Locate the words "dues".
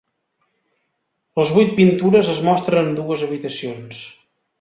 3.01-3.27